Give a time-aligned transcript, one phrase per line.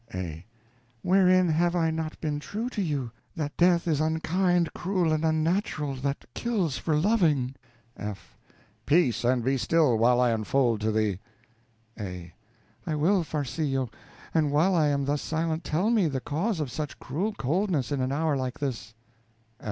[0.15, 0.43] A.
[1.03, 3.11] Wherein have I not been true to you?
[3.35, 7.53] That death is unkind, cruel, and unnatural, that kills for living.
[7.95, 8.35] F.
[8.87, 11.19] Peace, and be still while I unfold to thee.
[11.99, 12.33] A.
[12.87, 13.91] I will, Farcillo,
[14.33, 18.01] and while I am thus silent, tell me the cause of such cruel coldness in
[18.01, 18.95] an hour like this.